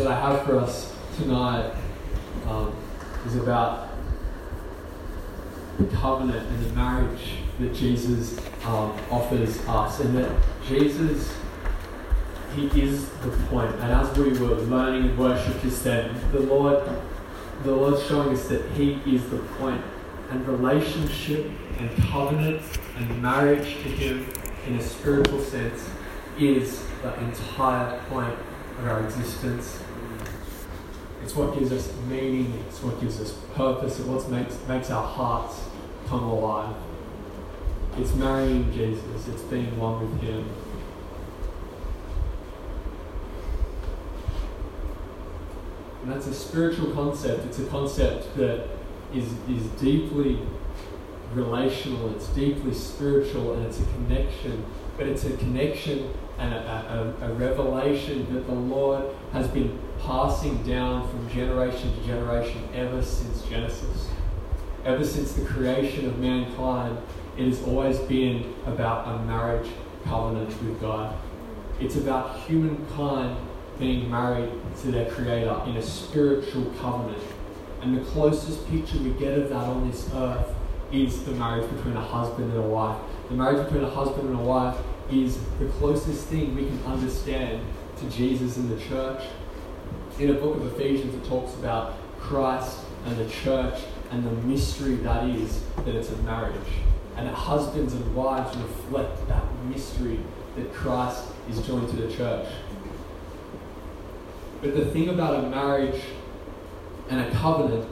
[0.00, 1.74] that I have for us tonight
[2.48, 2.74] um,
[3.26, 3.90] is about
[5.78, 10.34] the covenant and the marriage that Jesus um, offers us, and that
[10.66, 11.34] Jesus,
[12.54, 13.74] He is the point.
[13.74, 16.88] And as we were learning in worship just then, the Lord,
[17.64, 19.82] the Lord's showing us that He is the point,
[20.30, 22.62] and relationship and covenant
[22.96, 24.26] and marriage to Him
[24.66, 25.86] in a spiritual sense
[26.38, 28.38] is the entire point
[28.78, 29.82] of our existence.
[31.22, 35.06] It's what gives us meaning, it's what gives us purpose, it's what makes, makes our
[35.06, 35.64] hearts
[36.08, 36.74] come alive.
[37.98, 40.48] It's marrying Jesus, it's being one with Him.
[46.02, 47.44] And that's a spiritual concept.
[47.46, 48.68] It's a concept that
[49.14, 50.40] is, is deeply
[51.34, 54.64] relational, it's deeply spiritual, and it's a connection.
[54.96, 60.62] But it's a connection and a, a, a, revelation that the Lord has been passing
[60.64, 64.08] down from generation to generation ever since Genesis.
[64.84, 66.98] Ever since the creation of mankind,
[67.36, 69.70] it has always been about a marriage
[70.04, 71.16] covenant with God.
[71.80, 73.36] It's about humankind
[73.78, 74.50] being married
[74.82, 77.22] to their Creator in a spiritual covenant.
[77.82, 80.54] And the closest picture we get of that on this earth
[80.92, 83.00] is the marriage between a husband and a wife.
[83.28, 84.76] The marriage between a husband and a wife
[85.10, 87.62] is the closest thing we can understand
[87.98, 89.22] to Jesus and the church.
[90.20, 94.96] In the book of Ephesians, it talks about Christ and the church and the mystery
[94.96, 96.60] that is that it's a marriage.
[97.16, 100.20] And that husbands and wives reflect that mystery
[100.56, 102.46] that Christ is joined to the church.
[104.60, 106.02] But the thing about a marriage
[107.08, 107.88] and a covenant,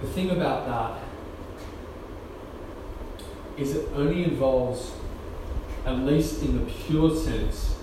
[0.00, 1.02] the thing about that
[3.60, 4.92] is it only involves,
[5.84, 7.75] at least in the pure sense,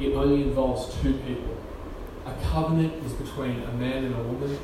[0.00, 1.56] it only involves two people.
[2.26, 4.58] A covenant is between a man and a woman,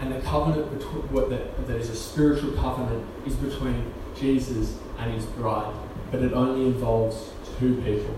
[0.00, 5.12] and the covenant between, what that, that is a spiritual covenant is between Jesus and
[5.12, 5.74] his bride,
[6.10, 8.16] but it only involves two people.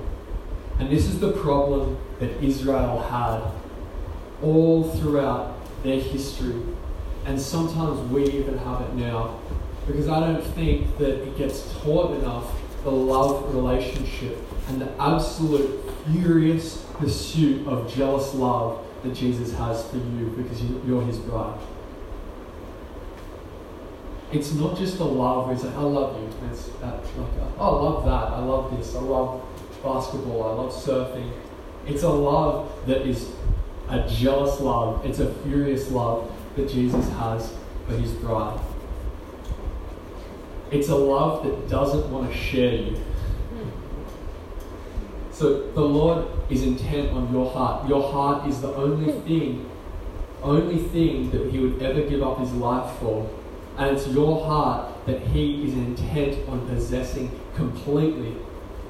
[0.79, 3.43] And this is the problem that Israel had
[4.43, 6.63] all throughout their history,
[7.27, 9.39] and sometimes we even have it now
[9.87, 12.53] because I don't think that it gets taught enough
[12.85, 14.39] the love relationship
[14.71, 21.03] and the absolute furious pursuit of jealous love that Jesus has for you because you're
[21.03, 21.59] his bride.
[24.33, 26.49] It's not just the love where it's like, I love you.
[26.49, 28.33] It's that, like, uh, oh, I love that.
[28.37, 28.95] I love this.
[28.95, 29.43] I love
[29.83, 30.43] basketball.
[30.45, 31.33] I love surfing.
[31.87, 33.29] It's a love that is
[33.89, 35.05] a jealous love.
[35.05, 37.53] It's a furious love that Jesus has
[37.89, 38.61] for his bride.
[40.71, 43.01] It's a love that doesn't want to share you.
[45.41, 47.89] So the Lord is intent on your heart.
[47.89, 49.71] Your heart is the only thing,
[50.43, 53.27] only thing that He would ever give up His life for.
[53.79, 58.37] And it's your heart that He is intent on possessing completely.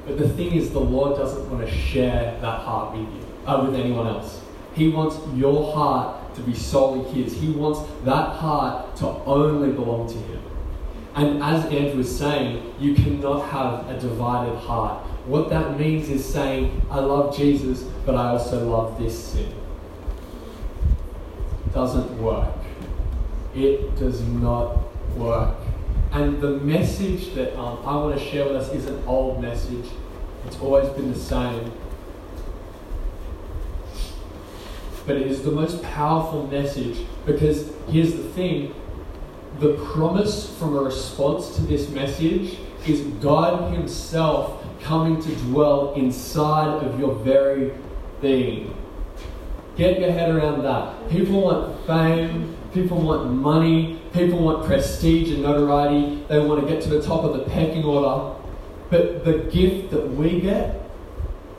[0.04, 3.64] But the thing is, the Lord doesn't want to share that heart with you, uh,
[3.64, 4.42] with anyone else.
[4.74, 7.40] He wants your heart to be solely His.
[7.40, 10.42] He wants that heart to only belong to Him.
[11.14, 15.06] And as Andrew was saying, you cannot have a divided heart.
[15.26, 19.52] What that means is saying, I love Jesus, but I also love this sin.
[21.72, 22.54] Doesn't work.
[23.54, 24.78] It does not
[25.16, 25.56] work.
[26.12, 29.86] And the message that um, I want to share with us is an old message.
[30.46, 31.70] It's always been the same.
[35.06, 38.74] But it is the most powerful message because here's the thing
[39.58, 46.82] the promise from a response to this message is God Himself coming to dwell inside
[46.82, 47.72] of your very
[48.20, 48.76] being.
[49.76, 51.10] Get your head around that.
[51.10, 56.82] People want fame, people want money, people want prestige and notoriety, they want to get
[56.82, 58.36] to the top of the pecking order.
[58.90, 60.80] But the gift that we get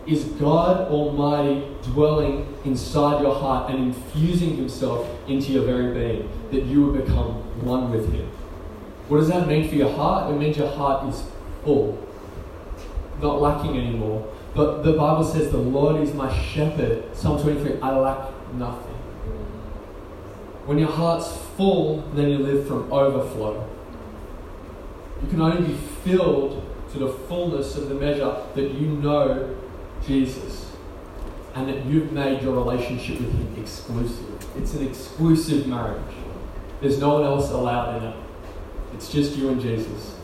[0.05, 6.63] is God Almighty dwelling inside your heart and infusing Himself into your very being, that
[6.63, 8.29] you would become one with Him.
[9.11, 10.31] What does that mean for your heart?
[10.31, 11.21] It means your heart is
[11.65, 11.99] full,
[13.21, 14.33] not lacking anymore.
[14.55, 17.13] But the Bible says, The Lord is my shepherd.
[17.13, 18.95] Psalm 23, I lack nothing.
[20.65, 23.69] When your heart's full, then you live from overflow.
[25.21, 29.57] You can only be filled to the fullness of the measure that you know
[30.07, 30.71] Jesus
[31.53, 34.47] and that you've made your relationship with Him exclusive.
[34.55, 36.15] It's an exclusive marriage.
[36.79, 38.15] There's no one else allowed in it.
[38.93, 40.15] It's just you and Jesus.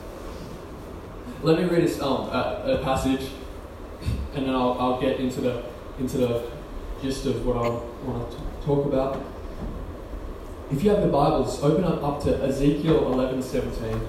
[1.41, 3.29] Let me read this, um, a, a passage
[4.37, 5.63] and then I'll, I'll get into the
[5.99, 6.49] into the
[7.01, 7.67] gist of what I
[8.05, 9.21] want to talk about.
[10.71, 14.01] If you have the Bibles, open up, up to Ezekiel 11 17.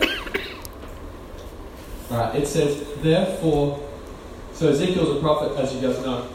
[2.10, 3.83] Alright, it says, Therefore,
[4.54, 6.28] so Ezekiel's a prophet, as you guys know.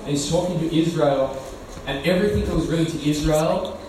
[0.00, 1.36] And he's talking to Israel,
[1.86, 3.80] and everything that was written to Israel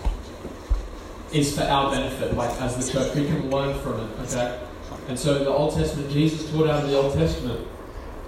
[1.31, 3.15] is for our benefit, like as the church.
[3.15, 4.59] We can learn from it, okay?
[5.07, 7.67] And so in the Old Testament, Jesus taught out of the Old Testament,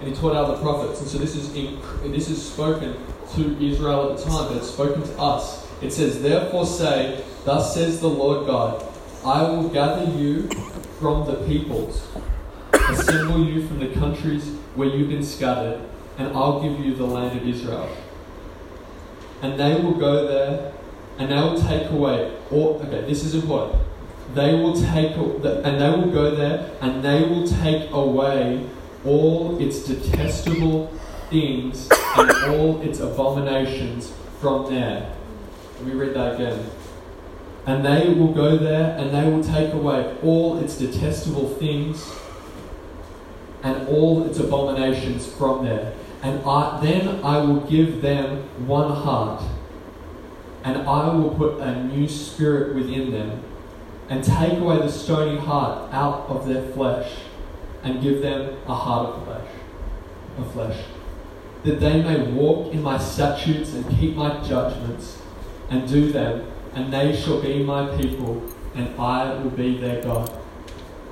[0.00, 1.00] and he taught out of the prophets.
[1.00, 1.80] And so this is in,
[2.12, 2.96] this is spoken
[3.34, 5.66] to Israel at the time, but it's spoken to us.
[5.82, 8.84] It says, Therefore say, Thus says the Lord God,
[9.24, 10.48] I will gather you
[11.00, 12.06] from the peoples,
[12.72, 15.80] assemble you from the countries where you've been scattered,
[16.16, 17.88] and I'll give you the land of Israel.
[19.42, 20.72] And they will go there,
[21.18, 22.80] and they will take away all.
[22.82, 23.80] Okay, this is important.
[24.34, 28.66] They will take, and they will go there, and they will take away
[29.04, 30.86] all its detestable
[31.30, 35.14] things and all its abominations from there.
[35.78, 36.70] Let me read that again.
[37.66, 42.02] And they will go there and they will take away all its detestable things
[43.62, 45.92] and all its abominations from there.
[46.22, 49.42] And I, then I will give them one heart,
[50.64, 53.42] and I will put a new spirit within them,
[54.08, 57.12] and take away the stony heart out of their flesh,
[57.82, 59.48] and give them a heart of flesh,
[60.38, 60.84] of flesh,
[61.62, 65.18] that they may walk in my statutes and keep my judgments,
[65.70, 68.42] and do them and they shall be my people,
[68.74, 70.30] and I will be their God.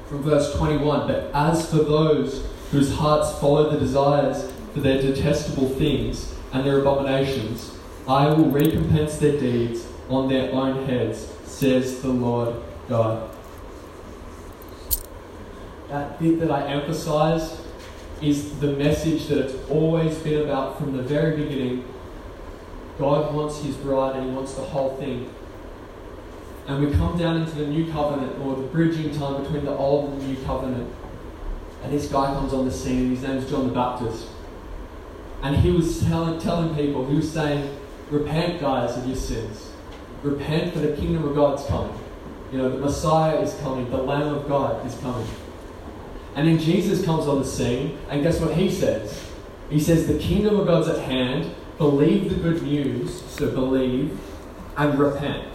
[0.08, 5.68] From verse 21 But as for those whose hearts follow the desires for their detestable
[5.68, 7.76] things and their abominations,
[8.06, 12.54] I will recompense their deeds on their own heads, says the Lord
[12.88, 13.30] God.
[15.88, 17.60] That bit that I emphasize
[18.22, 21.84] is the message that it's always been about from the very beginning.
[22.98, 25.32] God wants his bride and he wants the whole thing
[26.66, 30.12] and we come down into the new covenant or the bridging time between the old
[30.12, 30.92] and the new covenant.
[31.82, 34.28] And this guy comes on the scene, his name's John the Baptist.
[35.42, 37.78] And he was telling, telling people, he was saying,
[38.10, 39.70] Repent, guys, of your sins.
[40.22, 41.98] Repent, for the kingdom of God's coming.
[42.50, 45.26] You know, the Messiah is coming, the Lamb of God is coming.
[46.34, 49.24] And then Jesus comes on the scene, and guess what he says?
[49.70, 54.18] He says, The kingdom of God's at hand, believe the good news, so believe,
[54.76, 55.48] and repent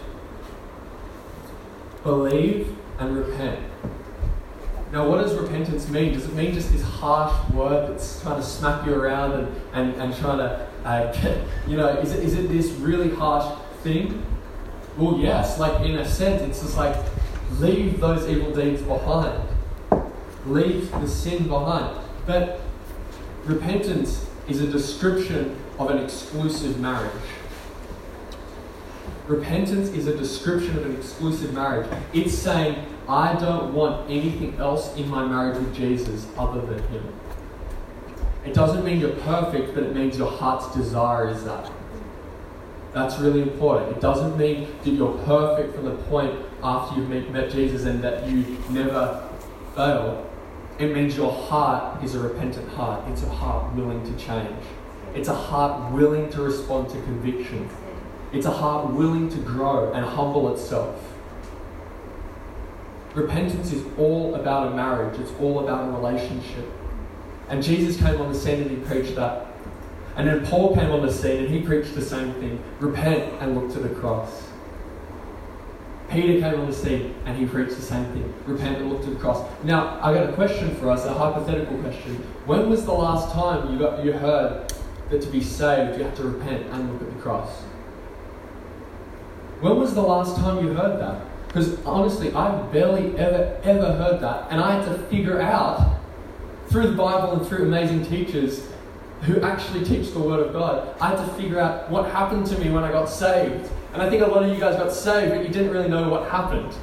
[2.02, 3.60] believe and repent.
[4.92, 6.12] Now, what does repentance mean?
[6.12, 9.94] Does it mean just this harsh word that's trying to smack you around and, and,
[9.94, 14.22] and trying to, uh, you know, is it, is it this really harsh thing?
[14.98, 16.94] Well, yes, like in a sense, it's just like
[17.58, 19.42] leave those evil deeds behind,
[20.46, 21.98] leave the sin behind.
[22.26, 22.60] But
[23.44, 27.12] repentance is a description of an exclusive marriage.
[29.26, 31.88] Repentance is a description of an exclusive marriage.
[32.12, 37.12] It's saying, I don't want anything else in my marriage with Jesus other than Him.
[38.44, 41.70] It doesn't mean you're perfect, but it means your heart's desire is that.
[42.92, 43.96] That's really important.
[43.96, 48.28] It doesn't mean that you're perfect from the point after you've met Jesus and that
[48.28, 49.28] you never
[49.74, 50.28] fail.
[50.78, 53.08] It means your heart is a repentant heart.
[53.08, 54.64] It's a heart willing to change.
[55.14, 57.68] It's a heart willing to respond to conviction.
[58.32, 61.12] It's a heart willing to grow and humble itself.
[63.14, 66.64] Repentance is all about a marriage, it's all about a relationship.
[67.50, 69.48] And Jesus came on the scene and he preached that.
[70.16, 73.54] And then Paul came on the scene and he preached the same thing repent and
[73.54, 74.48] look to the cross.
[76.08, 79.10] Peter came on the scene and he preached the same thing repent and look to
[79.10, 79.46] the cross.
[79.64, 82.16] Now, I've got a question for us, a hypothetical question.
[82.46, 84.72] When was the last time you, got, you heard
[85.10, 87.62] that to be saved you have to repent and look at the cross?
[89.62, 91.22] When was the last time you heard that?
[91.46, 94.48] Because honestly, I've barely ever, ever heard that.
[94.50, 96.00] And I had to figure out
[96.66, 98.66] through the Bible and through amazing teachers
[99.20, 102.58] who actually teach the Word of God, I had to figure out what happened to
[102.58, 103.70] me when I got saved.
[103.92, 106.08] And I think a lot of you guys got saved, but you didn't really know
[106.08, 106.74] what happened.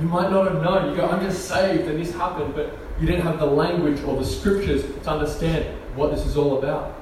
[0.00, 0.88] You might not have known.
[0.88, 4.16] You go, I'm just saved and this happened, but you didn't have the language or
[4.16, 6.94] the scriptures to understand what this is all about.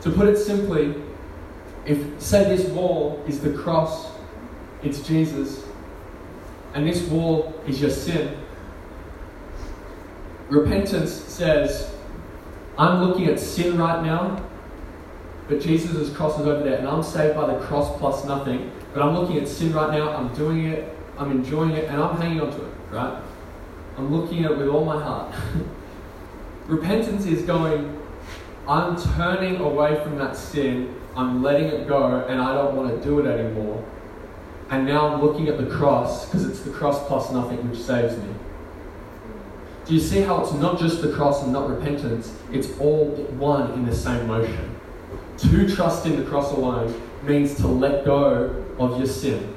[0.00, 1.00] To put it simply,
[1.86, 4.10] if, say, this wall is the cross,
[4.82, 5.64] it's Jesus,
[6.74, 8.36] and this wall is your sin,
[10.48, 11.94] repentance says,
[12.78, 14.42] I'm looking at sin right now,
[15.48, 18.70] but Jesus' cross is over there, and I'm saved by the cross plus nothing.
[18.94, 22.16] But I'm looking at sin right now, I'm doing it, I'm enjoying it, and I'm
[22.16, 23.22] hanging on to it, right?
[23.96, 25.34] I'm looking at it with all my heart.
[26.66, 28.00] Repentance is going,
[28.68, 33.04] I'm turning away from that sin, I'm letting it go, and I don't want to
[33.04, 33.84] do it anymore.
[34.70, 38.16] And now I'm looking at the cross, because it's the cross plus nothing which saves
[38.16, 38.34] me.
[39.86, 42.32] Do you see how it's not just the cross and not repentance?
[42.52, 44.76] It's all one in the same motion.
[45.38, 49.54] To trust in the cross alone means to let go of your sin.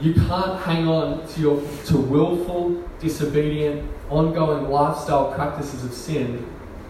[0.00, 6.44] You can't hang on to your to willful, disobedient, ongoing lifestyle practices of sin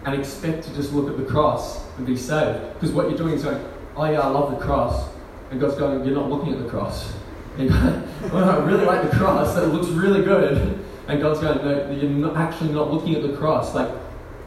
[0.05, 2.73] and expect to just look at the cross and be saved.
[2.73, 3.63] Because what you're doing is going,
[3.95, 5.09] oh yeah, I love the cross.
[5.51, 7.13] And God's going, you're not looking at the cross.
[7.57, 9.57] And going, oh, I really like the cross.
[9.57, 10.85] It looks really good.
[11.09, 13.73] And God's going, no, you're not actually not looking at the cross.
[13.73, 13.89] Like,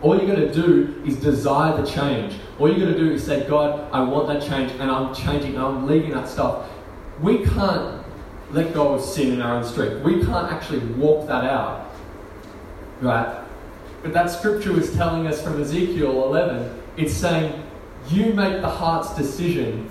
[0.00, 2.37] all you got to do is desire the change.
[2.61, 5.56] All you got to do is say, God, I want that change, and I'm changing,
[5.56, 6.71] and I'm leaving that stuff.
[7.21, 8.04] We can't
[8.52, 10.04] let go of sin in our own strength.
[10.04, 11.90] We can't actually walk that out.
[13.00, 13.44] Right?
[14.04, 17.62] But that scripture is telling us from Ezekiel 11, it's saying,
[18.08, 19.90] You make the heart's decision.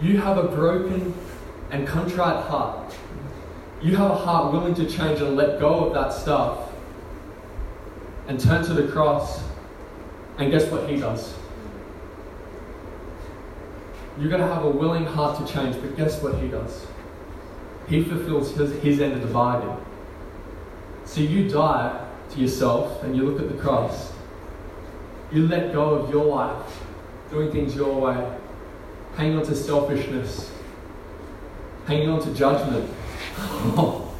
[0.00, 1.14] You have a broken
[1.70, 2.94] and contrite heart
[3.82, 6.68] you have a heart willing to change and let go of that stuff
[8.28, 9.42] and turn to the cross,
[10.38, 11.34] and guess what He does?
[14.18, 16.86] You're going to have a willing heart to change, but guess what He does?
[17.88, 19.76] He fulfills His, his end of the bargain.
[21.06, 24.09] So you die to yourself and you look at the cross.
[25.32, 26.80] You let go of your life,
[27.30, 28.38] doing things your way,
[29.16, 30.50] hanging on to selfishness,
[31.86, 32.90] hanging on to judgment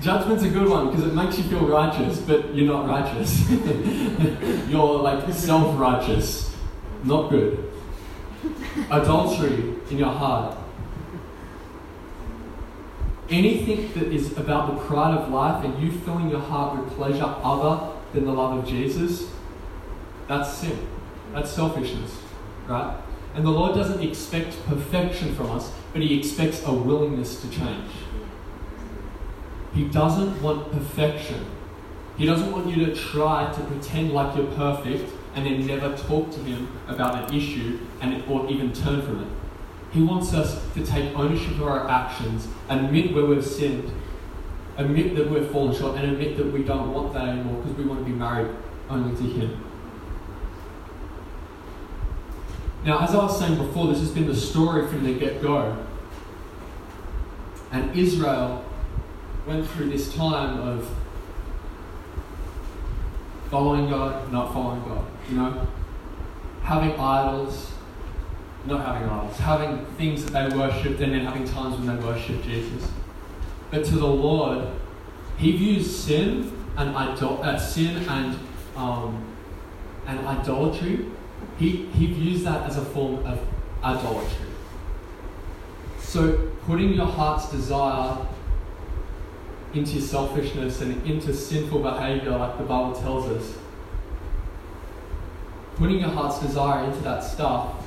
[0.00, 3.48] Judgment's a good one because it makes you feel righteous, but you're not righteous.
[4.68, 6.54] you're like self righteous.
[7.04, 7.72] Not good.
[8.90, 10.58] Adultery in your heart.
[13.30, 17.24] Anything that is about the pride of life and you filling your heart with pleasure
[17.24, 19.30] other than the love of Jesus,
[20.28, 20.86] that's sin.
[21.32, 22.18] That's selfishness,
[22.68, 22.96] right?
[23.34, 27.90] And the Lord doesn't expect perfection from us, but He expects a willingness to change.
[29.74, 31.44] He doesn't want perfection.
[32.16, 36.30] He doesn't want you to try to pretend like you're perfect and then never talk
[36.30, 39.28] to Him about an issue and or even turn from it.
[39.94, 43.92] He wants us to take ownership of our actions, admit where we've sinned,
[44.76, 47.84] admit that we've fallen short, and admit that we don't want that anymore because we
[47.84, 48.48] want to be married
[48.90, 49.64] only to Him.
[52.84, 55.86] Now, as I was saying before, this has been the story from the get go.
[57.70, 58.64] And Israel
[59.46, 60.92] went through this time of
[63.48, 65.66] following God, not following God, you know?
[66.62, 67.73] Having idols,
[68.66, 72.44] not having idols, having things that they worshipped, and then having times when they worshipped
[72.44, 72.90] Jesus.
[73.70, 74.66] But to the Lord,
[75.36, 78.38] He views sin and idol- uh, sin and
[78.76, 79.24] um,
[80.06, 81.06] and idolatry
[81.58, 83.40] he, he views that as a form of
[83.82, 84.46] idolatry.
[86.00, 88.26] So, putting your heart's desire
[89.72, 93.56] into selfishness and into sinful behavior, like the Bible tells us,
[95.76, 97.83] putting your heart's desire into that stuff,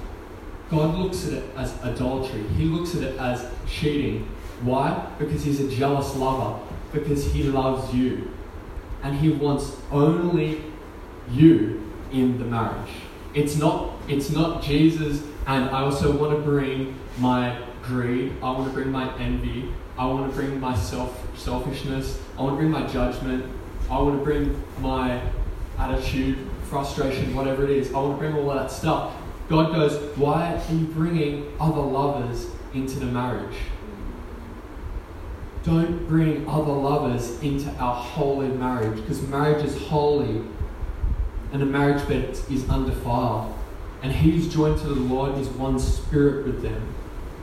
[0.69, 2.43] God looks at it as adultery.
[2.57, 4.27] He looks at it as cheating.
[4.61, 5.07] Why?
[5.17, 6.59] Because He's a jealous lover.
[6.91, 8.31] Because He loves you.
[9.03, 10.63] And He wants only
[11.31, 12.91] you in the marriage.
[13.33, 18.65] It's not, it's not Jesus, and I also want to bring my greed, I want
[18.65, 22.71] to bring my envy, I want to bring my self selfishness, I want to bring
[22.71, 23.45] my judgment,
[23.89, 25.21] I want to bring my
[25.77, 27.93] attitude, frustration, whatever it is.
[27.93, 29.13] I want to bring all that stuff.
[29.49, 33.55] God goes, Why are you bringing other lovers into the marriage?
[35.63, 40.41] Don't bring other lovers into our holy marriage because marriage is holy
[41.51, 43.53] and the marriage bed is undefiled.
[44.01, 46.93] And he who's joined to the Lord is one spirit with them.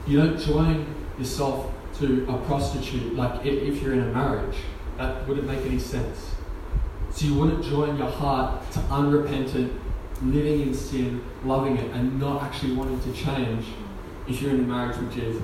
[0.07, 0.87] You don't join
[1.19, 4.57] yourself to a prostitute like if you're in a marriage.
[4.99, 6.31] That wouldn't make any sense.
[7.11, 9.73] So you wouldn't join your heart to unrepentant,
[10.23, 13.67] living in sin, loving it, and not actually wanting to change
[14.29, 15.43] if you're in a marriage with Jesus.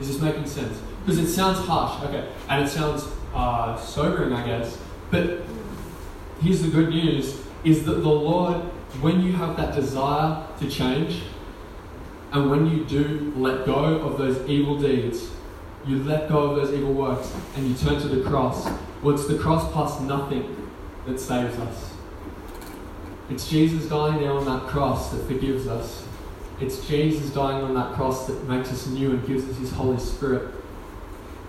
[0.00, 0.80] Is this making sense?
[1.04, 4.78] Because it sounds harsh, okay, and it sounds uh, sobering, I guess,
[5.10, 5.42] but
[6.40, 8.56] here's the good news is that the Lord,
[9.00, 11.22] when you have that desire to change,
[12.32, 15.30] and when you do let go of those evil deeds,
[15.86, 18.66] you let go of those evil works and you turn to the cross.
[19.02, 20.70] Well, it's the cross plus nothing
[21.06, 21.91] that saves us.
[23.32, 26.06] It's Jesus dying there on that cross that forgives us.
[26.60, 29.98] It's Jesus dying on that cross that makes us new and gives us His Holy
[29.98, 30.52] Spirit.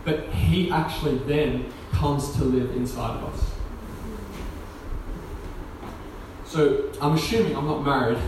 [0.05, 3.51] But He actually then comes to live inside of us.
[6.45, 8.19] So I'm assuming I'm not married,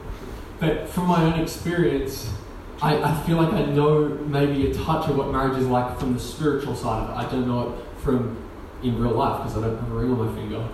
[0.58, 2.32] but from my own experience,
[2.80, 6.14] I, I feel like I know maybe a touch of what marriage is like from
[6.14, 7.12] the spiritual side of it.
[7.12, 8.38] I don't know it from
[8.82, 10.66] in real life because I don't have a ring on my finger.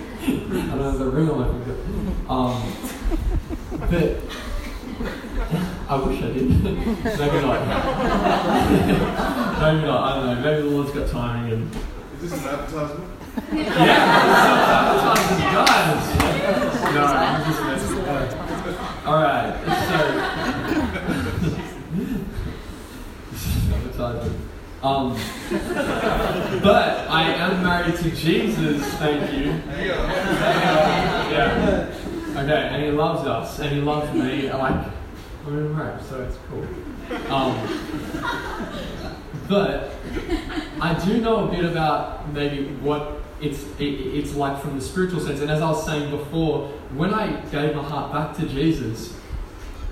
[0.90, 1.46] I don't have a ring on my.
[2.34, 2.58] Um,
[3.78, 4.18] but
[5.88, 6.48] I wish I did.
[6.64, 7.04] maybe not.
[9.60, 10.00] maybe not.
[10.02, 10.34] I don't know.
[10.42, 11.62] Maybe the Lord's got timing and.
[12.16, 13.08] Is this an advertisement?
[13.52, 16.02] yeah, it's advertising, guys.
[16.92, 18.00] No, I'm just messing.
[19.06, 19.54] All right,
[19.86, 19.94] so
[23.76, 24.49] advertising.
[24.82, 25.12] Um,
[26.62, 28.82] but I am married to Jesus.
[28.94, 29.50] Thank you.
[29.84, 31.94] Yeah.
[32.30, 34.50] Okay, and he loves us, and he loves me.
[34.50, 34.86] Like
[35.46, 36.66] I'm in so it's cool.
[37.30, 37.54] Um,
[39.48, 39.92] but
[40.80, 45.20] I do know a bit about maybe what it's it, it's like from the spiritual
[45.20, 45.40] sense.
[45.40, 49.14] And as I was saying before, when I gave my heart back to Jesus,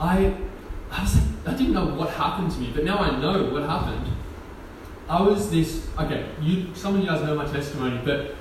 [0.01, 0.35] I
[0.91, 3.65] I was like, I didn't know what happened to me, but now I know what
[3.65, 4.07] happened.
[5.09, 6.29] I was this okay.
[6.41, 8.35] You some of you guys know my testimony, but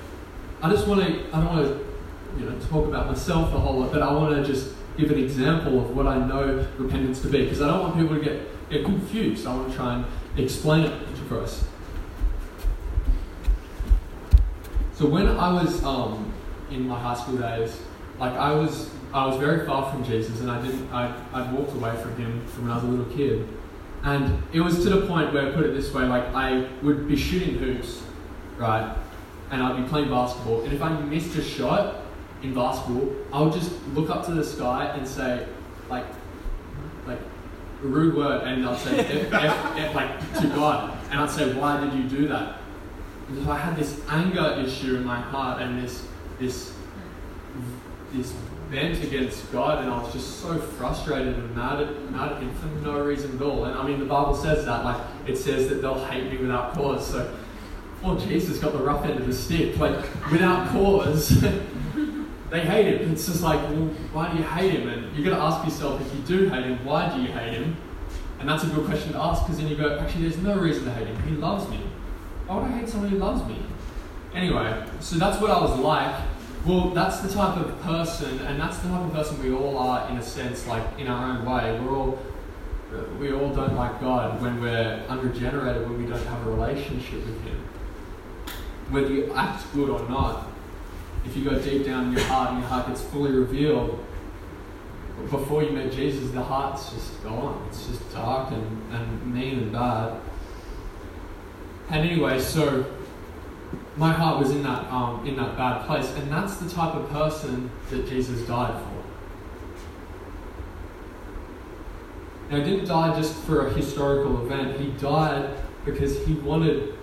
[0.62, 3.80] I just want to I don't want to you know talk about myself a whole
[3.80, 7.28] lot, but I want to just give an example of what I know repentance to
[7.28, 9.46] be because I don't want people to get get confused.
[9.46, 10.04] I want to try and
[10.36, 11.64] explain it for us.
[14.94, 16.32] So when I was um,
[16.70, 17.80] in my high school days,
[18.18, 21.72] like I was, I was very far from Jesus, and I didn't, I, I'd walked
[21.72, 23.46] away from him from when I was a little kid,
[24.04, 27.08] and it was to the point where, I put it this way, like I would
[27.08, 28.02] be shooting hoops,
[28.56, 28.96] right,
[29.50, 32.02] and I'd be playing basketball, and if I missed a shot
[32.42, 35.46] in basketball, I would just look up to the sky and say,
[35.88, 36.06] like,
[37.06, 37.18] like
[37.82, 41.52] a rude word, and I'd say, F, F, F, like to God, and I'd say,
[41.54, 42.58] why did you do that?
[43.28, 46.06] because I had this anger issue in my heart and this
[46.38, 46.72] this
[48.12, 48.32] this
[48.70, 52.54] bent against God, and I was just so frustrated and mad at, mad at Him
[52.54, 53.64] for no reason at all.
[53.64, 56.74] And I mean, the Bible says that, like it says that they'll hate me without
[56.74, 57.06] cause.
[57.06, 57.34] So,
[58.02, 59.98] well, Jesus got the rough end of the stick, like
[60.30, 61.40] without cause.
[62.50, 63.12] they hate him.
[63.12, 64.88] It's just like, well, why do you hate him?
[64.88, 67.54] And you've got to ask yourself, if you do hate him, why do you hate
[67.54, 67.76] him?
[68.40, 70.84] And that's a good question to ask because then you go, actually, there's no reason
[70.84, 71.22] to hate him.
[71.24, 71.80] He loves me.
[72.46, 73.60] Why would I hate someone who loves me?
[74.34, 76.14] Anyway, so that's what I was like.
[76.66, 80.08] Well, that's the type of person, and that's the type of person we all are
[80.10, 81.80] in a sense, like in our own way.
[81.80, 82.18] We're all,
[83.18, 87.42] we all don't like God when we're unregenerated, when we don't have a relationship with
[87.44, 87.64] Him.
[88.90, 90.48] Whether you act good or not,
[91.24, 94.04] if you go deep down in your heart and your heart gets fully revealed,
[95.30, 97.66] before you met Jesus, the heart's just gone.
[97.68, 100.20] It's just dark and, and mean and bad.
[101.90, 102.84] And anyway, so
[103.98, 107.10] my heart was in that um, in that bad place, and that's the type of
[107.10, 108.98] person that Jesus died for.
[112.50, 114.80] Now, he didn't die just for a historical event.
[114.80, 116.94] He died because he wanted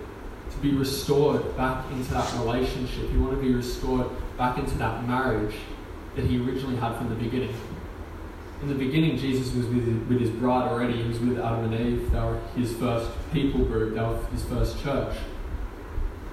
[0.50, 3.10] to be restored back into that relationship.
[3.10, 5.54] He wanted to be restored back into that marriage
[6.16, 7.54] that he originally had from the beginning.
[8.62, 11.02] In the beginning, Jesus was with his, with his bride already.
[11.02, 12.10] He was with Adam and Eve.
[12.10, 13.94] They were his first people group.
[13.94, 15.14] They were his first church.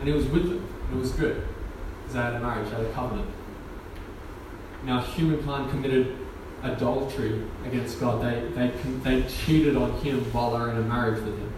[0.04, 0.68] And he was with them.
[0.90, 1.48] And it was good.
[2.02, 3.30] Because they had a marriage, they had a covenant.
[4.84, 6.18] Now, humankind committed
[6.62, 8.22] adultery against God.
[8.22, 11.54] They, they, they cheated on him while they were in a marriage with him.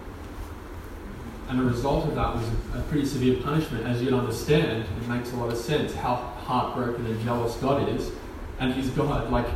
[1.49, 3.87] And the result of that was a pretty severe punishment.
[3.87, 8.11] As you'd understand, it makes a lot of sense how heartbroken and jealous God is.
[8.59, 9.31] And he's God.
[9.31, 9.47] Like,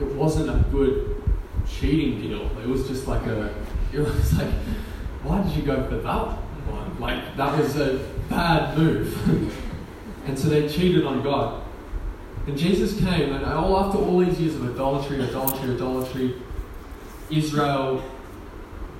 [0.00, 1.24] it wasn't a good
[1.68, 2.56] cheating deal.
[2.60, 3.52] It was just like a,
[3.92, 4.52] it was like,
[5.24, 6.38] why did you go for that?
[6.98, 9.58] Like, that was a bad move.
[10.26, 11.62] and so they cheated on God.
[12.46, 16.34] And Jesus came, and all after all these years of idolatry, idolatry, idolatry,
[17.30, 18.02] Israel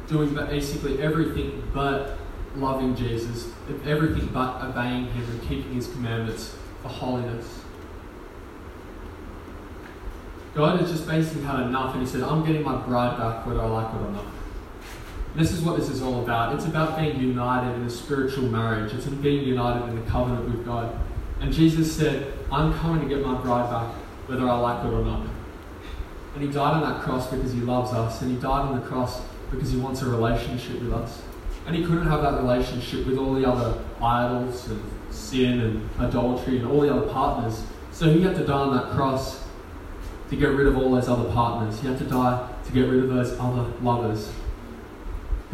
[0.08, 2.18] doing basically everything but
[2.56, 3.50] loving Jesus,
[3.84, 7.60] everything but obeying Him and keeping His commandments for holiness.
[10.54, 13.60] God has just basically had enough, and He said, I'm getting my bride back whether
[13.60, 14.33] I like it or not.
[15.36, 16.54] This is what this is all about.
[16.54, 18.92] It's about being united in a spiritual marriage.
[18.94, 20.96] It's about being united in the covenant with God.
[21.40, 23.94] And Jesus said, I'm coming to get my bride back,
[24.28, 25.26] whether I like it or not.
[26.34, 28.86] And he died on that cross because he loves us, and he died on the
[28.86, 31.20] cross because he wants a relationship with us.
[31.66, 36.58] And he couldn't have that relationship with all the other idols and sin and idolatry
[36.58, 37.64] and all the other partners.
[37.90, 39.44] So he had to die on that cross
[40.30, 41.80] to get rid of all those other partners.
[41.80, 44.30] He had to die to get rid of those other lovers.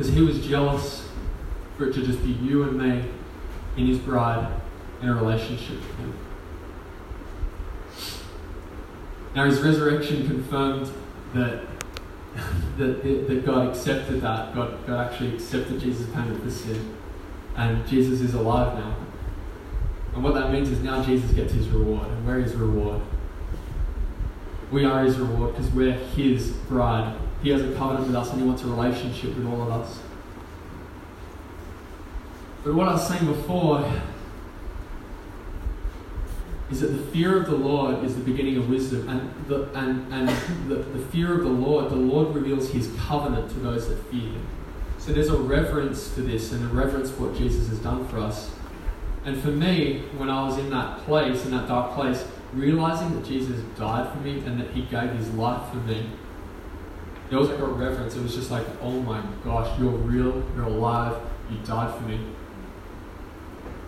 [0.01, 1.07] Because he was jealous
[1.77, 3.05] for it to just be you and me
[3.77, 4.51] in his bride
[5.03, 6.15] in a relationship with him.
[9.35, 10.91] Now, his resurrection confirmed
[11.35, 11.65] that,
[12.79, 14.55] that, that God accepted that.
[14.55, 16.97] God, God actually accepted Jesus' payment for sin.
[17.57, 18.97] And Jesus is alive now.
[20.15, 22.09] And what that means is now Jesus gets his reward.
[22.09, 23.03] And where is reward?
[24.73, 27.19] We are his reward because we're his bride.
[27.43, 30.01] He has a covenant with us and he wants a relationship with all of us.
[32.65, 33.91] But what I was saying before
[36.71, 39.09] is that the fear of the Lord is the beginning of wisdom.
[39.09, 40.29] And the, and, and
[40.71, 44.21] the, the fear of the Lord, the Lord reveals his covenant to those that fear
[44.21, 44.47] him.
[44.99, 48.19] So there's a reverence to this and a reverence for what Jesus has done for
[48.19, 48.51] us.
[49.25, 53.25] And for me, when I was in that place, in that dark place, realizing that
[53.25, 56.07] Jesus died for me and that he gave his life for me,
[57.31, 58.17] there was like a reverence.
[58.17, 61.17] It was just like, oh my gosh, you're real, you're alive,
[61.49, 62.21] you died for me.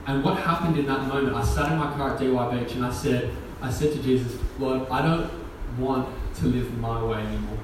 [0.07, 2.73] And what happened in that moment, I sat in my car at Dee Why Beach
[2.73, 5.31] and I said, I said to Jesus, Lord, I don't
[5.79, 7.59] want to live my way anymore.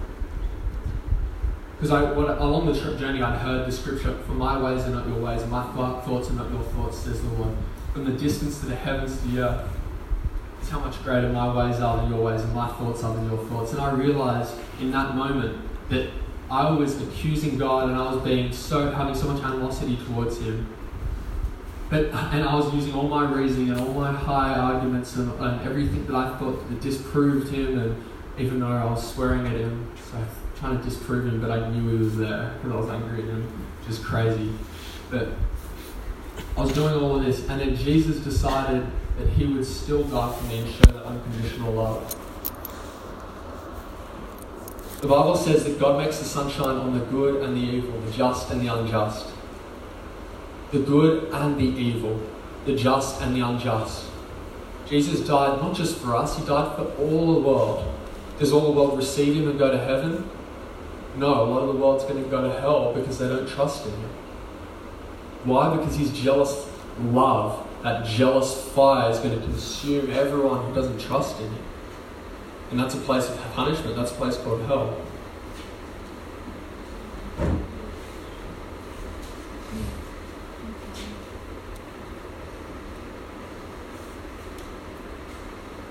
[1.80, 5.20] Because along the trip journey, I'd heard the scripture, For my ways are not your
[5.20, 7.54] ways, my thoughts are not your thoughts, says the Lord.
[7.92, 9.70] From the distance to the heavens to the earth,
[10.60, 13.30] it's how much greater my ways are than your ways, and my thoughts are than
[13.30, 13.72] your thoughts.
[13.72, 16.10] And I realized in that moment that
[16.50, 20.66] I was accusing God and I was being so having so much animosity towards Him
[21.90, 25.60] but, and I was using all my reasoning and all my high arguments and, and
[25.66, 28.04] everything that I thought that disproved him, and
[28.38, 30.22] even though I was swearing at him, so
[30.58, 33.28] trying to disprove him, but I knew he was there because I was angry at
[33.28, 34.52] him, just crazy.
[35.10, 35.28] But
[36.58, 38.86] I was doing all of this, and then Jesus decided
[39.18, 42.27] that he would still die for me and show that unconditional love.
[45.00, 48.12] The Bible says that God makes the sunshine on the good and the evil, the
[48.12, 49.28] just and the unjust
[50.70, 52.20] the good and the evil,
[52.66, 54.06] the just and the unjust.
[54.88, 57.94] Jesus died not just for us, He died for all the world.
[58.38, 60.28] Does all the world receive Him and go to heaven?
[61.16, 63.86] No, a lot of the world's going to go to hell because they don't trust
[63.86, 64.10] in Him.
[65.44, 65.74] Why?
[65.74, 66.68] Because His jealous
[67.00, 71.64] love, that jealous fire, is going to consume everyone who doesn't trust in Him.
[72.70, 75.00] And that's a place of punishment, that's a place called hell.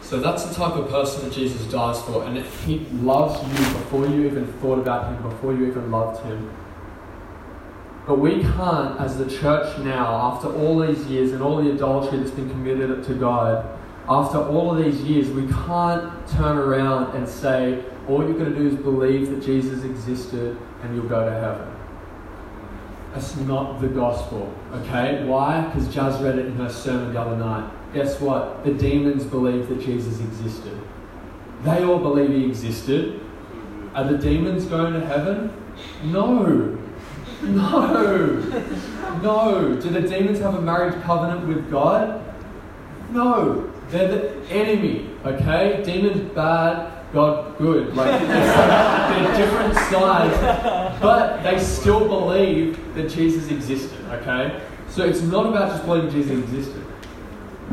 [0.02, 4.08] So that's the type of person that Jesus dies for, and he loves you before
[4.08, 6.50] you even thought about him, before you even loved him.
[8.06, 12.20] But we can't, as the church now, after all these years and all the adultery
[12.20, 13.77] that's been committed to God,
[14.10, 18.58] after all of these years, we can't turn around and say, all you're going to
[18.58, 21.74] do is believe that Jesus existed and you'll go to heaven.
[23.14, 25.26] That's not the gospel, okay?
[25.26, 25.62] Why?
[25.62, 28.64] Because Jazz read it in her sermon the other night guess what?
[28.64, 30.80] The demons believe that Jesus existed.
[31.64, 33.20] They all believe he existed.
[33.96, 35.52] Are the demons going to heaven?
[36.04, 36.78] No.
[37.42, 38.36] No.
[39.24, 39.80] No.
[39.82, 42.24] Do the demons have a marriage covenant with God?
[43.12, 43.74] No.
[43.90, 45.82] They're the enemy, okay?
[45.84, 47.96] Demons bad, God good.
[47.96, 54.62] Like they're different sides, but they still believe that Jesus existed, okay?
[54.90, 56.84] So it's not about just believing Jesus existed.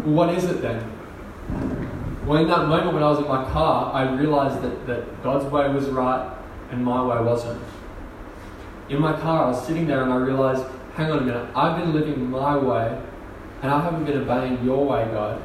[0.05, 0.91] Well, what is it then?
[2.27, 5.45] Well, in that moment when I was in my car, I realized that, that God's
[5.47, 6.33] way was right
[6.71, 7.61] and my way wasn't.
[8.89, 11.79] In my car, I was sitting there and I realized, hang on a minute, I've
[11.79, 13.01] been living my way
[13.63, 15.43] and I haven't been obeying your way, God.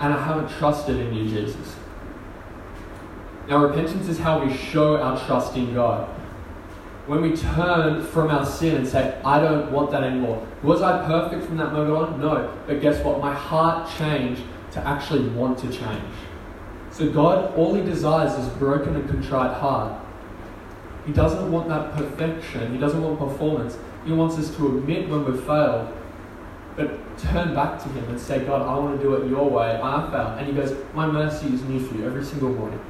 [0.00, 1.76] And I haven't trusted in you, Jesus.
[3.48, 6.08] Now, repentance is how we show our trust in God
[7.06, 10.44] when we turn from our sin and say, I don't want that anymore.
[10.62, 12.20] Was I perfect from that moment on?
[12.20, 12.58] No.
[12.66, 13.20] But guess what?
[13.20, 16.02] My heart changed to actually want to change.
[16.90, 20.02] So God, all He desires is broken and contrite heart.
[21.06, 22.72] He doesn't want that perfection.
[22.72, 23.78] He doesn't want performance.
[24.04, 25.92] He wants us to admit when we've failed,
[26.76, 29.80] but turn back to Him and say, God, I want to do it your way.
[29.82, 30.38] I failed.
[30.38, 32.80] And He goes, My mercy is new for you every single morning.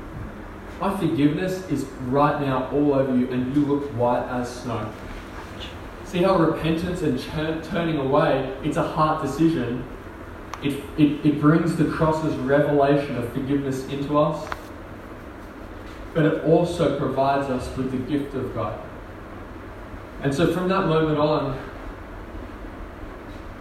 [0.81, 4.93] My forgiveness is right now all over you, and you look white as snow.
[6.05, 7.19] See how repentance and
[7.65, 9.85] turning away, it's a heart decision.
[10.63, 14.49] It, it, it brings the cross's revelation of forgiveness into us,
[16.15, 18.81] but it also provides us with the gift of God.
[20.23, 21.59] And so from that moment on,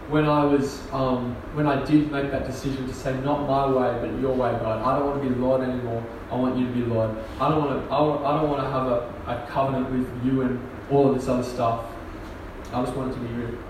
[0.10, 3.98] when I was, um, when I did make that decision to say, not my way,
[4.00, 4.82] but your way, God.
[4.84, 6.04] I don't want to be Lord anymore.
[6.30, 7.15] I want you to be Lord.
[7.39, 10.60] I don't want to, I, don't want to have a, a covenant with you and
[10.91, 11.86] all of this other stuff.
[12.72, 13.63] I just want to be you.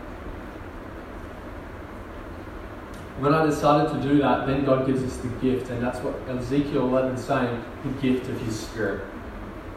[3.20, 6.16] When I decided to do that, then God gives us the gift, and that's what
[6.28, 9.06] Ezekiel 11 is saying the gift of His Spirit.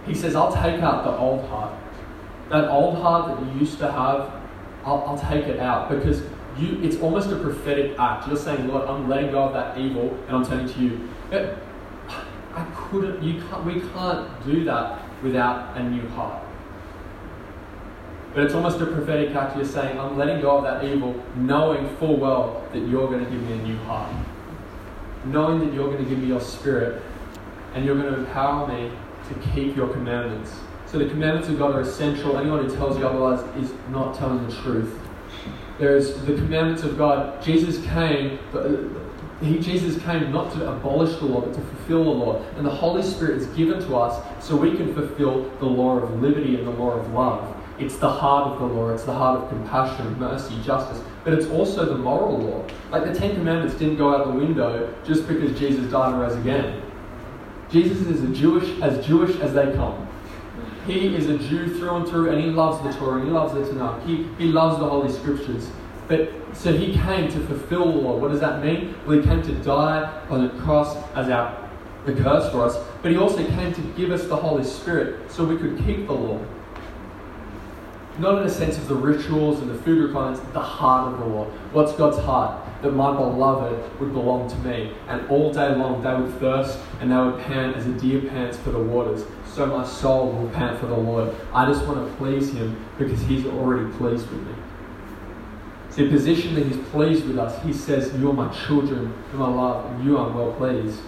[0.07, 1.73] He says, I'll take out the old heart.
[2.51, 4.33] That old heart that you used to have,
[4.85, 6.23] I'll, I'll take it out because
[6.59, 8.27] you, it's almost a prophetic act.
[8.27, 11.09] You're saying, Lord, I'm letting go of that evil and I'm turning to you.
[12.55, 16.42] I couldn't, you can't, we can't do that without a new heart.
[18.35, 19.57] But it's almost a prophetic act.
[19.57, 23.31] You're saying, I'm letting go of that evil, knowing full well that you're going to
[23.31, 24.12] give me a new heart.
[25.25, 27.03] Knowing that you're going to give me your spirit
[27.75, 28.90] and you're going to empower me
[29.29, 30.53] to keep your commandments.
[30.87, 32.38] So the commandments of God are essential.
[32.38, 34.99] Anyone who tells you otherwise is not telling the truth.
[35.79, 37.41] There's the commandments of God.
[37.41, 38.75] Jesus came, uh,
[39.41, 42.45] he, Jesus came not to abolish the law, but to fulfill the law.
[42.57, 46.21] And the Holy Spirit is given to us so we can fulfill the law of
[46.21, 47.55] liberty and the law of love.
[47.79, 51.47] It's the heart of the law, it's the heart of compassion, mercy, justice, but it's
[51.47, 52.67] also the moral law.
[52.91, 56.35] Like the Ten Commandments didn't go out the window just because Jesus died and rose
[56.35, 56.83] again.
[57.71, 60.08] Jesus is Jewish as Jewish as they come.
[60.88, 63.53] He is a Jew through and through, and he loves the Torah, and he loves
[63.53, 64.07] the Tanakh.
[64.07, 65.70] He, he loves the Holy Scriptures.
[66.09, 68.16] But so he came to fulfill the law.
[68.16, 68.94] What does that mean?
[69.07, 71.68] Well, he came to die on the cross as our
[72.07, 75.44] the curse for us, but he also came to give us the Holy Spirit so
[75.44, 76.40] we could keep the law
[78.18, 81.24] not in a sense of the rituals and the food requirements, the heart of the
[81.24, 81.44] law.
[81.72, 82.64] What's God's heart?
[82.83, 84.92] That my beloved would belong to me.
[85.09, 88.57] And all day long they would thirst and they would pant as a deer pants
[88.59, 89.24] for the waters.
[89.59, 91.35] So my soul will pant for the Lord.
[91.53, 94.55] I just want to please Him because He's already pleased with me.
[95.90, 99.42] See, the position that He's pleased with us, He says, You are my children, whom
[99.42, 101.01] I love, and you are well pleased.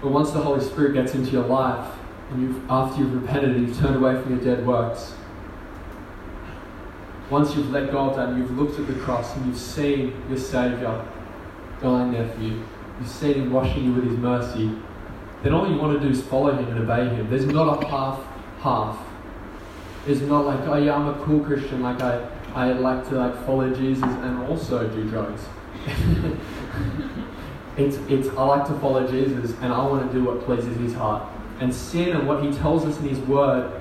[0.00, 1.92] But once the Holy Spirit gets into your life,
[2.30, 5.14] and you've, after you've repented and you've turned away from your dead works,
[7.30, 10.14] once you've let go of that and you've looked at the cross and you've seen
[10.28, 11.04] your Saviour
[11.82, 12.62] dying there for you,
[13.00, 14.70] you've seen Him washing you with His mercy,
[15.42, 17.30] then all you want to do is follow Him and obey Him.
[17.30, 18.24] There's not a half
[18.60, 18.98] half.
[20.06, 23.34] It's not like, oh yeah, I'm a cool Christian, like I, I like to like
[23.46, 25.42] follow Jesus and also do drugs.
[27.76, 30.94] it's, it's I like to follow Jesus and I want to do what pleases His
[30.94, 31.22] heart.
[31.60, 33.80] And sin and what He tells us in His Word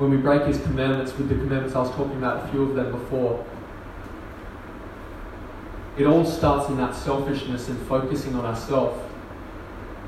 [0.00, 2.74] when we break his commandments with the commandments I was talking about, a few of
[2.74, 3.44] them before.
[5.98, 8.98] It all starts in that selfishness and focusing on ourselves.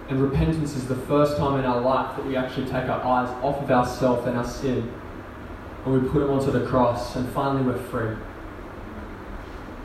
[0.08, 3.28] And repentance is the first time in our life that we actually take our eyes
[3.42, 4.92] off of ourselves and our sin
[5.84, 8.16] and we put them onto the cross, and finally we're free.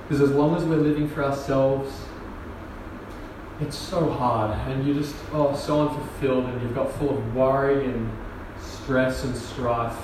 [0.04, 1.92] Because as long as we're living for ourselves,
[3.60, 7.86] it's so hard, and you're just oh so unfulfilled, and you've got full of worry
[7.86, 8.12] and
[8.60, 9.98] stress and strife.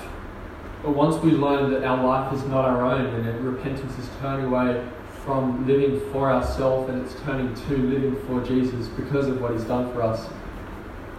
[0.82, 4.46] But once we learn that our life is not our own and repentance is turning
[4.46, 4.86] away
[5.24, 9.64] from living for ourselves and it's turning to living for Jesus because of what He's
[9.64, 10.28] done for us,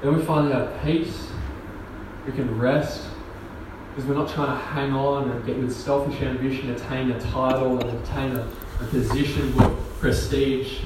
[0.01, 1.29] then we finally have peace.
[2.25, 3.07] We can rest
[3.89, 7.79] because we're not trying to hang on and get with selfish ambition, attain a title
[7.79, 8.47] and attain a,
[8.81, 10.81] a position with prestige.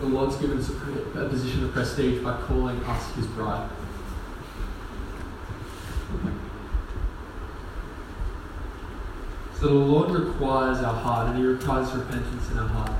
[0.00, 3.68] The Lord's given us a, a position of prestige by calling us His bride.
[9.60, 12.92] So the Lord requires our heart and He requires repentance in our heart.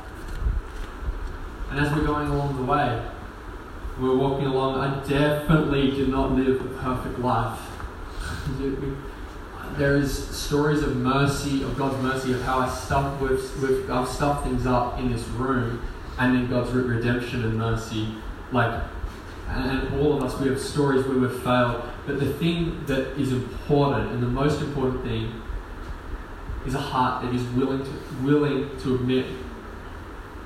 [1.71, 3.03] And as we're going along the way,
[3.99, 7.59] we're walking along, I definitely did not live a perfect life.
[9.79, 14.07] there is stories of mercy, of God's mercy, of how I stuffed with, with I've
[14.07, 15.83] stuffed things up in this room,
[16.19, 18.09] and then God's redemption and mercy.
[18.53, 18.83] Like,
[19.49, 21.83] and all of us, we have stories where we've failed.
[22.07, 25.41] But the thing that is important, and the most important thing,
[26.67, 27.91] is a heart that is willing to,
[28.23, 29.27] willing to admit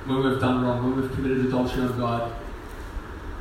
[0.07, 2.33] when we've done wrong, when we've committed adultery on God,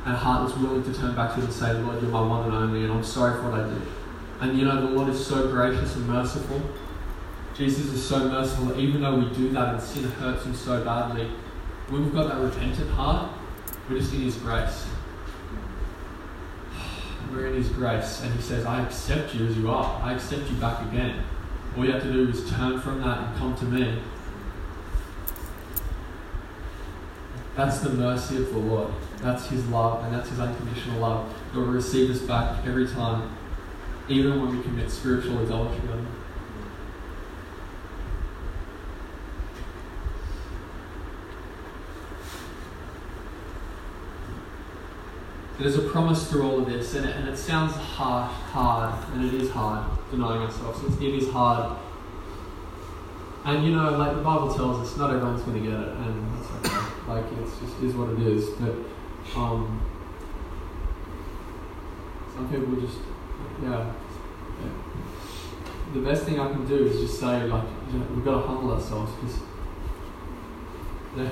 [0.04, 2.20] and a heart that's willing to turn back to Him and say, Lord, you're my
[2.20, 3.82] one and only, and I'm sorry for what I did.
[4.40, 6.60] And you know, the Lord is so gracious and merciful.
[7.54, 11.30] Jesus is so merciful, even though we do that and sin hurts Him so badly.
[11.88, 13.30] When we've got that repentant heart,
[13.88, 14.86] we're just in His grace.
[17.30, 20.00] We're in His grace, and He says, I accept you as you are.
[20.02, 21.22] I accept you back again.
[21.76, 23.98] All you have to do is turn from that and come to me.
[27.56, 28.92] That's the mercy of the Lord.
[29.18, 31.34] That's His love, and that's His unconditional love.
[31.52, 33.36] He will receive us back every time,
[34.08, 36.06] even when we commit spiritual Him.
[45.64, 49.24] There's a promise through all of this, and it, and it sounds hard, hard, and
[49.24, 50.84] it is hard denying ourselves.
[50.84, 51.78] It's, it is hard.
[53.46, 56.36] And you know, like the Bible tells us, not everyone's going to get it, and
[56.36, 56.86] that's okay.
[57.08, 58.50] like it's just is what it is.
[58.50, 58.74] But
[59.40, 59.80] um,
[62.34, 62.98] some people just,
[63.62, 63.90] yeah,
[64.60, 64.70] yeah.
[65.94, 68.46] The best thing I can do is just say, like, you know, we've got to
[68.46, 69.40] humble ourselves because.
[71.16, 71.30] Yeah,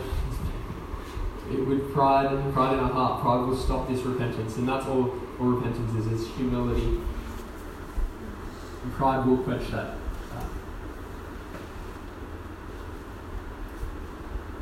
[1.50, 5.14] with pride and pride in our heart, pride will stop this repentance, and that's all,
[5.40, 7.00] all repentance is, is humility.
[8.82, 9.96] And pride will quench that.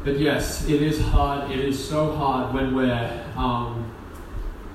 [0.03, 1.51] But yes, it is hard.
[1.51, 3.93] It is so hard when we're um,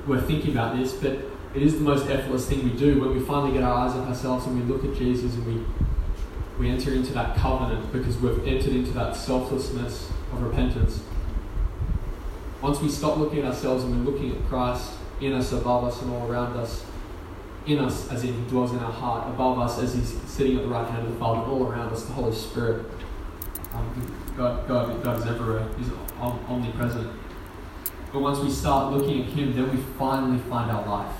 [0.06, 0.94] we're thinking about this.
[0.94, 1.14] But
[1.56, 4.08] it is the most effortless thing we do when we finally get our eyes off
[4.08, 5.66] ourselves and we look at Jesus and we
[6.60, 11.02] we enter into that covenant because we've entered into that selflessness of repentance.
[12.62, 16.02] Once we stop looking at ourselves and we're looking at Christ in us, above us,
[16.02, 16.86] and all around us,
[17.66, 20.64] in us as in He dwells in our heart, above us as He's sitting at
[20.64, 22.86] the right hand of the Father, all around us, the Holy Spirit.
[23.74, 25.68] Um, God, God, God is everywhere.
[25.78, 25.90] He's
[26.20, 27.10] omnipresent.
[28.12, 31.16] But once we start looking at Him, then we finally find our life.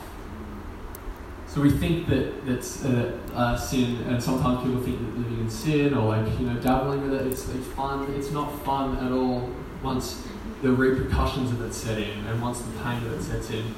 [1.48, 5.50] So we think that that's uh, uh, sin, and sometimes people think that living in
[5.50, 8.14] sin or like you know dabbling with it, it's, it's fun.
[8.14, 9.50] It's not fun at all
[9.82, 10.28] once
[10.66, 13.76] the repercussions of it set in and once the pain of it sets in.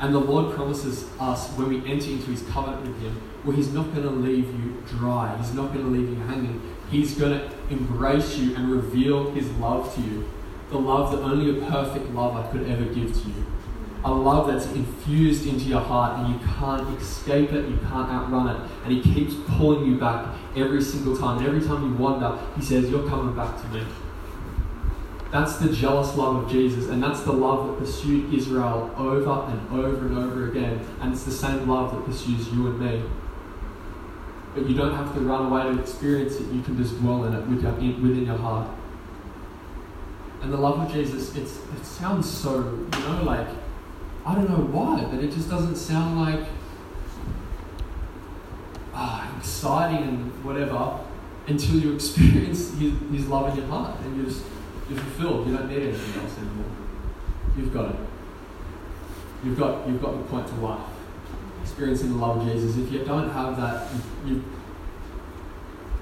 [0.00, 3.72] And the Lord promises us when we enter into His covenant with Him, well, He's
[3.72, 5.36] not going to leave you dry.
[5.36, 6.74] He's not going to leave you hanging.
[6.90, 10.26] He's going to embrace you and reveal His love to you.
[10.70, 13.46] The love that only a perfect lover could ever give to you.
[14.04, 18.56] A love that's infused into your heart and you can't escape it, you can't outrun
[18.56, 18.70] it.
[18.84, 21.38] And He keeps pulling you back every single time.
[21.38, 23.82] And every time you wander, He says, You're coming back to me.
[25.32, 29.70] That's the jealous love of Jesus, and that's the love that pursued Israel over and
[29.70, 30.80] over and over again.
[31.00, 33.02] And it's the same love that pursues you and me.
[34.54, 37.34] But you don't have to run away to experience it, you can just dwell in
[37.34, 38.70] it within your heart.
[40.42, 43.48] And the love of Jesus, it's, it sounds so, you know, like,
[44.24, 46.46] I don't know why, but it just doesn't sound like
[48.94, 50.98] ah, exciting and whatever
[51.46, 54.44] until you experience his, his love in your heart and you just
[54.88, 55.48] you're fulfilled.
[55.48, 56.70] You don't need anything else anymore.
[57.56, 57.96] You've got it.
[59.44, 60.80] You've got, you've got the point to life.
[61.62, 62.76] Experiencing the love of Jesus.
[62.76, 63.88] If you don't have that,
[64.24, 64.44] you,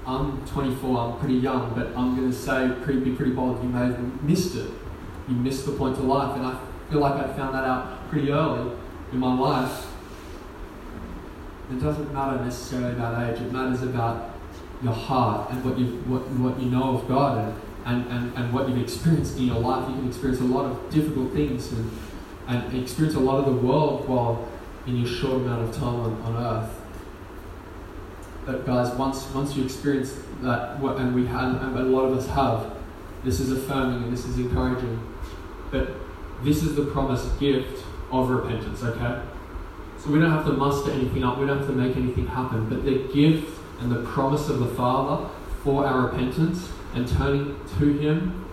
[0.05, 3.69] I'm 24, I'm pretty young, but I'm going to say, pretty, be pretty bold, you
[3.69, 4.69] may have missed it.
[5.27, 6.35] You missed the point to life.
[6.37, 8.71] And I feel like I found that out pretty early
[9.11, 9.87] in my life.
[11.71, 14.35] It doesn't matter necessarily about age, it matters about
[14.83, 17.49] your heart and what you, what, what you know of God.
[17.49, 19.87] And and, and, and what you've experienced in your life.
[19.89, 21.91] You can experience a lot of difficult things and,
[22.47, 24.47] and experience a lot of the world while
[24.87, 26.81] in your short amount of time on, on earth.
[28.45, 32.75] But guys, once once you experience that, and we and a lot of us have,
[33.23, 34.99] this is affirming and this is encouraging.
[35.71, 35.89] But
[36.43, 38.83] this is the promised gift of repentance.
[38.83, 39.21] Okay,
[39.97, 41.39] so we don't have to muster anything up.
[41.39, 42.69] We don't have to make anything happen.
[42.69, 45.27] But the gift and the promise of the Father
[45.63, 48.45] for our repentance and turning to Him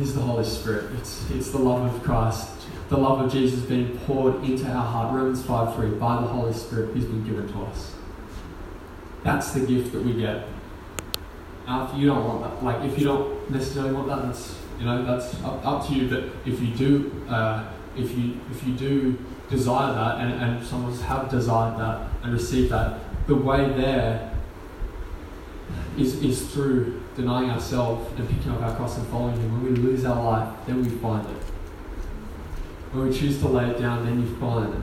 [0.00, 0.92] is the Holy Spirit.
[0.98, 2.50] It's, it's the love of Christ,
[2.88, 5.14] the love of Jesus being poured into our heart.
[5.14, 7.94] Romans 5 3, by the Holy Spirit who's been given to us.
[9.24, 10.46] That's the gift that we get.
[11.66, 14.84] Now, if you don't want that, like if you don't necessarily want that, that's you
[14.84, 16.08] know that's up, up to you.
[16.08, 19.18] But if you do, uh, if you if you do
[19.50, 23.68] desire that, and, and some of us have desired that and received that, the way
[23.70, 24.35] there
[25.98, 29.52] is, is through denying ourselves and picking up our cross and following Him.
[29.52, 31.42] When we lose our life, then we find it.
[32.92, 34.80] When we choose to lay it down, then you find it.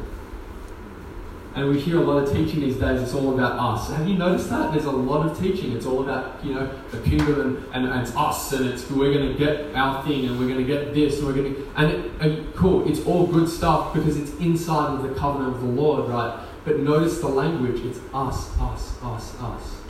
[1.56, 3.92] And we hear a lot of teaching these days, it's all about us.
[3.92, 4.72] Have you noticed that?
[4.72, 5.74] There's a lot of teaching.
[5.74, 9.14] It's all about, you know, the kingdom and, and, and it's us and it's we're
[9.14, 11.70] going to get our thing and we're going to get this and we're going to.
[11.76, 15.68] And, and cool, it's all good stuff because it's inside of the covenant of the
[15.68, 16.44] Lord, right?
[16.66, 19.83] But notice the language it's us, us, us, us.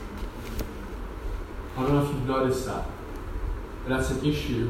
[1.76, 2.86] I don't know if you've noticed that,
[3.84, 4.70] but that's an issue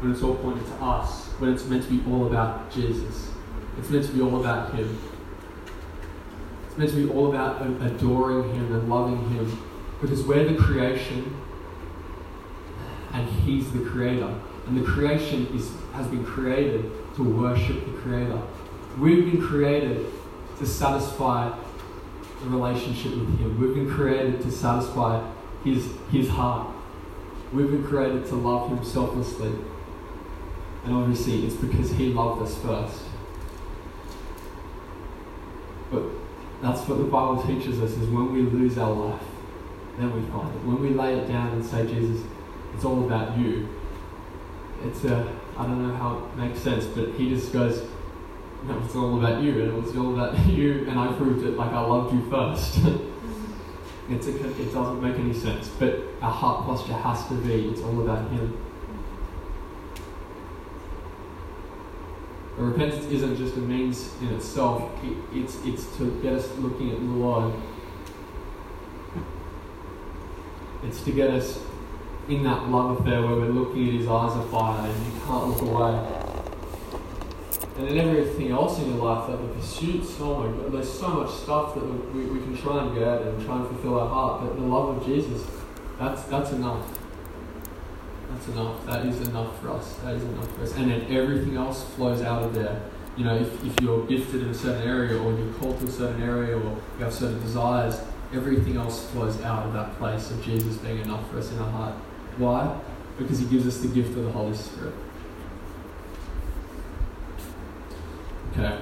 [0.00, 3.30] when it's all pointed to us, when it's meant to be all about Jesus.
[3.78, 4.98] It's meant to be all about Him.
[6.66, 9.62] It's meant to be all about adoring Him and loving Him
[10.00, 11.36] because we're the creation
[13.12, 14.34] and He's the Creator.
[14.66, 18.40] And the creation is, has been created to worship the Creator.
[18.98, 20.06] We've been created
[20.58, 21.54] to satisfy
[22.42, 23.60] the relationship with Him.
[23.60, 25.22] We've been created to satisfy
[25.64, 26.68] his, his heart.
[27.52, 29.52] We've been created to love him selflessly.
[30.84, 33.04] And obviously, it's because He loved us first.
[35.90, 36.02] But
[36.60, 39.22] that's what the Bible teaches us is when we lose our life,
[39.98, 40.64] then we find it.
[40.64, 42.24] When we lay it down and say, Jesus,
[42.74, 43.68] it's all about you,
[44.84, 47.82] it's a, I don't know how it makes sense, but he just goes,
[48.64, 51.56] no, it's all about you, and it was all about you, and I proved it
[51.56, 52.78] like I loved you first.
[54.10, 57.80] it's a, it doesn't make any sense, but our heart posture has to be, it's
[57.80, 58.60] all about him.
[62.56, 66.98] repentance isn't just a means in itself, it, it's, it's to get us looking at
[66.98, 67.52] the Lord.
[70.84, 71.60] It's to get us
[72.28, 75.48] in that love affair where we're looking at his eyes of fire and you can't
[75.48, 76.23] look away.
[77.76, 81.08] And then everything else in your life, like the pursuits, oh my god, there's so
[81.08, 84.42] much stuff that we, we can try and get and try and fulfill our heart,
[84.42, 85.44] but the love of Jesus,
[85.98, 86.86] that's, that's enough.
[88.30, 88.86] That's enough.
[88.86, 89.94] That is enough for us.
[90.04, 90.74] That is enough for us.
[90.76, 92.80] And then everything else flows out of there.
[93.16, 95.90] You know, if, if you're gifted in a certain area or you're called to a
[95.90, 98.00] certain area or you have certain desires,
[98.32, 101.70] everything else flows out of that place of Jesus being enough for us in our
[101.70, 101.94] heart.
[102.38, 102.80] Why?
[103.18, 104.94] Because he gives us the gift of the Holy Spirit.
[108.56, 108.78] Okay.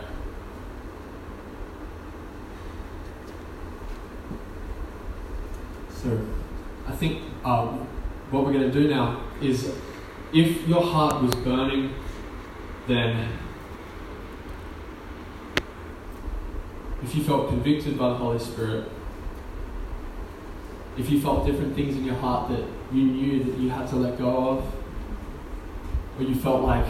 [5.90, 6.26] So,
[6.86, 7.86] I think um,
[8.30, 9.74] what we're going to do now is
[10.32, 11.94] if your heart was burning,
[12.86, 13.28] then
[17.03, 18.88] if you felt convicted by the Holy Spirit,
[20.98, 23.96] if you felt different things in your heart that you knew that you had to
[23.96, 24.74] let go of,
[26.18, 26.86] or you felt like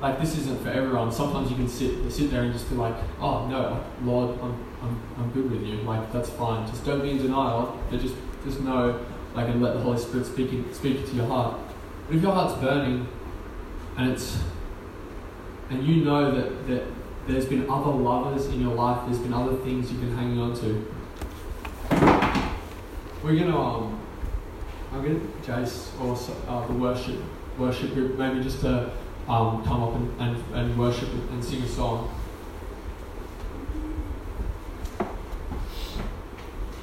[0.00, 1.12] like this isn't for everyone.
[1.12, 5.00] Sometimes you can sit sit there and just be like, oh no, Lord, I'm I'm,
[5.18, 5.76] I'm good with you.
[5.82, 6.66] Like that's fine.
[6.66, 8.14] Just don't be in denial, but just
[8.44, 8.98] just know
[9.34, 11.58] like and let the Holy Spirit speak speak to your heart.
[12.06, 13.08] But if your heart's burning
[13.96, 14.38] and it's
[15.70, 16.84] and you know that, that
[17.26, 20.54] there's been other lovers in your life, there's been other things you've been hanging on
[20.56, 20.86] to,
[23.22, 24.00] we're gonna um,
[24.92, 26.16] I'm gonna Jace or
[26.50, 27.16] uh, the worship
[27.58, 28.90] worship group maybe just to
[29.28, 32.12] um, come up and, and, and worship and sing a song.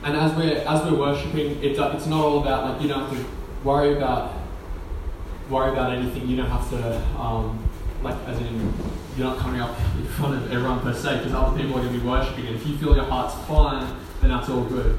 [0.04, 3.18] And as we're as we're worshiping, it, it's not all about like you don't have
[3.18, 3.26] to
[3.64, 4.34] worry about
[5.50, 6.28] worry about anything.
[6.28, 7.64] You don't have to um,
[8.02, 8.74] like as in
[9.18, 11.94] you're not coming up in front of everyone per se because other people are going
[11.94, 12.48] to be worshiping.
[12.48, 14.98] And if you feel your heart's fine, then that's all good.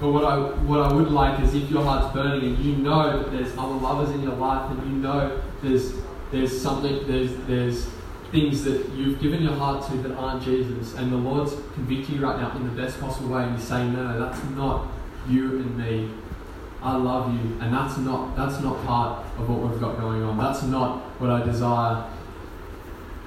[0.00, 3.22] But what I what I would like is if your heart's burning and you know
[3.22, 5.94] that there's other lovers in your life and you know there's
[6.32, 7.86] there's something there's there's
[8.32, 12.22] things that you've given your heart to that aren't Jesus and the Lord's convicting you
[12.22, 14.88] right now in the best possible way and you say, No, that's not
[15.28, 16.10] you and me.
[16.82, 20.38] I love you and that's not that's not part of what we've got going on.
[20.38, 22.10] That's not what I desire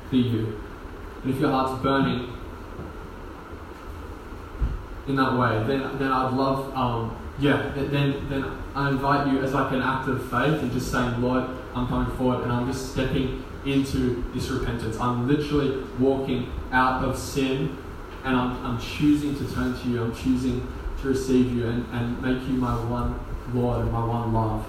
[0.10, 0.60] for you.
[1.24, 2.34] And if your heart's burning
[5.08, 8.44] in that way, then then I'd love, um, yeah, then then
[8.74, 11.44] I invite you as like an act of faith and just saying, Lord,
[11.76, 14.98] I'm coming forward and I'm just stepping into this repentance.
[15.00, 17.78] I'm literally walking out of sin
[18.24, 20.04] and I'm, I'm choosing to turn to you.
[20.04, 20.68] I'm choosing
[21.02, 23.20] to receive you and, and make you my one
[23.54, 24.66] Lord and my one love.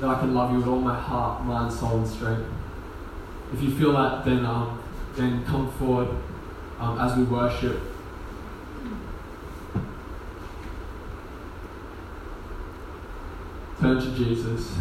[0.00, 2.46] That I can love you with all my heart, mind, soul, and strength.
[3.52, 4.82] If you feel that, then um,
[5.16, 6.08] then come forward
[6.78, 7.80] um, as we worship.
[13.80, 14.78] Turn to Jesus.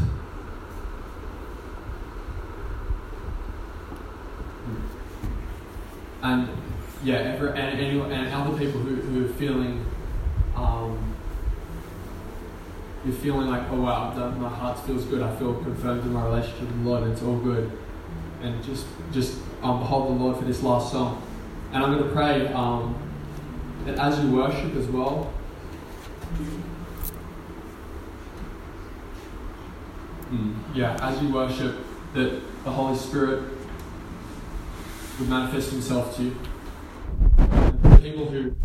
[6.21, 6.49] And
[7.03, 9.85] yeah, ever, and, and other people who, who are feeling,
[10.55, 11.15] um,
[13.05, 15.21] you're feeling like, oh wow, my heart feels good.
[15.21, 17.09] I feel confirmed in my relationship with the Lord.
[17.09, 17.71] It's all good.
[18.41, 21.21] And just, just um, behold the Lord for this last song.
[21.71, 22.95] And I'm going to pray um,
[23.85, 25.31] that as you worship as well,
[30.31, 30.53] Mm.
[30.75, 31.75] Yeah, as you worship,
[32.13, 33.43] that the Holy Spirit
[35.19, 36.35] would manifest Himself to you.
[37.37, 38.55] And people who